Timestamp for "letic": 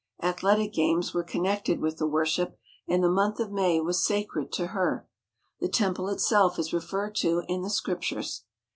0.39-0.73